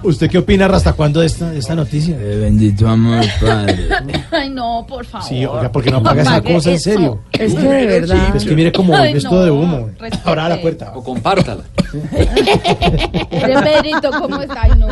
[0.00, 2.16] ¿Usted qué opina hasta cuándo de esta, de esta noticia?
[2.18, 3.88] Eh, bendito amor, padre.
[4.30, 5.28] Ay, no, por favor.
[5.28, 7.20] Sí, oiga, porque no apaga esa cosa en serio.
[7.30, 8.34] Es que de verdad.
[8.34, 9.90] Es que mire como Ay, esto no, de humo.
[10.00, 10.18] respete.
[10.24, 10.92] Ahora la puerta.
[10.94, 11.64] O compártala.
[11.92, 14.62] De Pedrito, ¿cómo está?
[14.62, 14.88] Ay, no.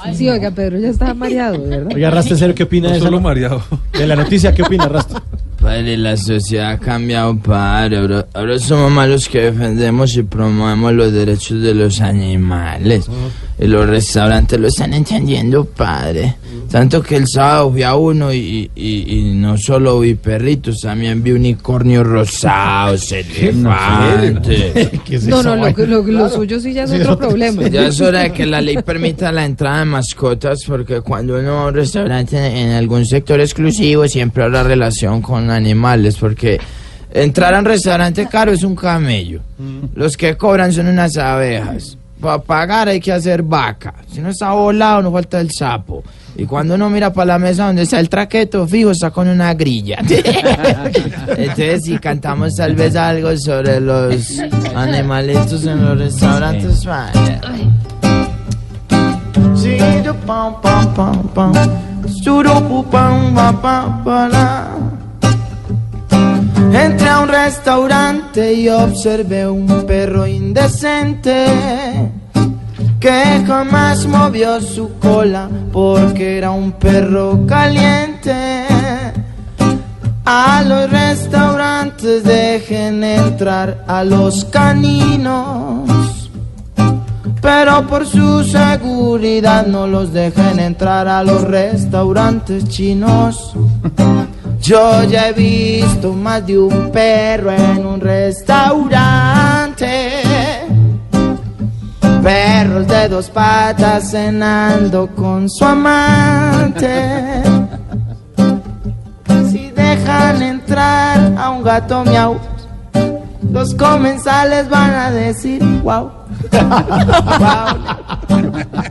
[0.00, 1.92] Ay, Sí, oiga, Pedro ya está mareado, ¿verdad?
[1.92, 3.64] Oiga, Rasta, en serio, ¿qué opina de, esa Solo mareado.
[3.98, 4.54] de la noticia?
[4.54, 5.24] ¿Qué opina, Rasta?
[5.60, 7.98] Padre, la sociedad ha cambiado, padre.
[7.98, 13.10] Ahora, ahora somos malos que defendemos y promovemos los derechos de los animales.
[13.58, 16.36] Y los restaurantes lo están entendiendo, padre.
[16.70, 21.22] Tanto que el sábado fui a uno y, y- y no solo vi perritos, también
[21.22, 24.90] vi unicornios rosados, elefantes.
[25.04, 27.62] ¿Qué es No, no, lo, lo, lo suyo sí ya es Sí, otro otro- problema.
[27.68, 31.54] Ya es hora de que la ley permita la entrada de mascotas porque cuando uno
[31.54, 36.58] va a un restaurante en algún sector exclusivo siempre habrá relación con animales porque
[37.12, 39.40] entrar a un restaurante caro es un camello.
[39.94, 41.96] Los que cobran son unas abejas.
[42.20, 43.94] Para pagar hay que hacer vaca.
[44.10, 46.02] Si no está volado no falta el sapo.
[46.36, 49.54] Y cuando uno mira para la mesa donde está el traqueto fijo está con una
[49.54, 49.98] grilla.
[51.28, 54.38] Entonces si cantamos tal vez algo sobre los
[54.74, 57.40] animalitos en los restaurantes, vaya.
[59.54, 61.52] Siro pam pam pam pam.
[62.90, 64.75] Pam pam pam para.
[66.72, 71.46] Entré a un restaurante y observé un perro indecente
[73.00, 78.64] que jamás movió su cola porque era un perro caliente.
[80.24, 85.88] A los restaurantes dejen entrar a los caninos.
[87.40, 93.54] Pero por su seguridad no los dejen entrar a los restaurantes chinos.
[94.60, 99.86] Yo ya he visto más de un perro en un restaurante.
[102.22, 107.42] Perros de dos patas cenando con su amante.
[109.50, 112.36] Si dejan entrar a un gato miau,
[113.52, 116.10] los comensales van a decir wow.
[117.38, 117.76] Guau,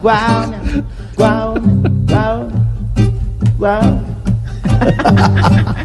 [0.01, 0.45] guau,
[1.17, 1.55] guau,
[2.07, 2.47] guau,
[3.57, 4.14] guau.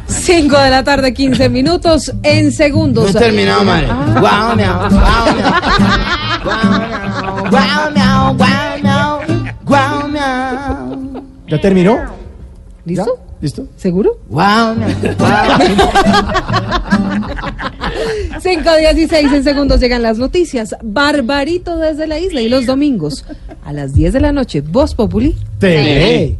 [0.06, 3.12] 5 de la tarde, 15 minutos en segundos.
[3.12, 3.86] No he terminado, madre.
[4.20, 5.50] Guau, miau, guau, miau.
[7.50, 9.20] Guau, miau, guau, miau,
[9.64, 11.22] guau, miau.
[11.48, 11.98] ¿Ya terminó?
[12.84, 13.04] ¿Listo?
[13.04, 13.22] ¿Ya?
[13.40, 13.66] ¿Listo?
[13.76, 14.18] ¿Seguro?
[14.28, 15.58] Guau, miau, guau.
[18.40, 20.76] 5, 16 en segundos llegan las noticias.
[20.82, 23.24] Barbarito desde la isla y los domingos
[23.64, 24.60] a las 10 de la noche.
[24.60, 25.36] Voz Populi.
[25.58, 26.38] TV.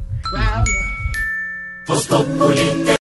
[1.91, 2.07] Voz